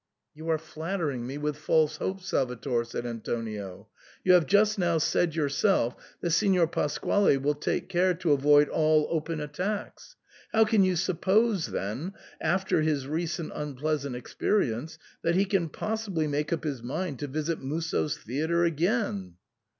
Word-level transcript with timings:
You 0.33 0.49
are 0.49 0.57
flattering 0.57 1.27
me 1.27 1.37
with 1.37 1.57
false 1.59 1.97
hopes, 1.97 2.25
Salvator," 2.29 2.83
said 2.83 3.05
Antonio." 3.05 3.87
You 4.25 4.33
have 4.33 4.47
just 4.47 4.79
now 4.79 4.97
said 4.97 5.35
yourself 5.35 5.95
that 6.21 6.31
Signor 6.31 6.65
Pasquale 6.65 7.37
will 7.37 7.53
take 7.53 7.87
care 7.87 8.15
to 8.15 8.31
avoid 8.31 8.67
all 8.67 9.05
open 9.11 9.39
attacks. 9.39 10.15
How 10.53 10.65
can 10.65 10.83
you 10.83 10.95
suppose 10.95 11.67
then, 11.67 12.15
after 12.41 12.81
his 12.81 13.05
recent 13.05 13.51
unpleasant 13.53 14.15
experience, 14.15 14.97
that 15.21 15.35
he 15.35 15.45
can 15.45 15.69
possibly 15.69 16.25
make 16.25 16.51
up 16.51 16.63
his 16.63 16.81
mind 16.81 17.19
to 17.19 17.27
visit 17.27 17.61
Musso's 17.61 18.17
theatre 18.17 18.63
again?" 18.63 18.87
I30 18.95 19.05
SIGNOR 19.05 19.23
FORMICA. 19.25 19.35